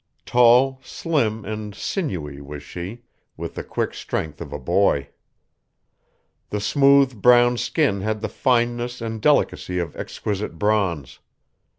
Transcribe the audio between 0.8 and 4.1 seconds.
slim, and sinewy was she, with the quick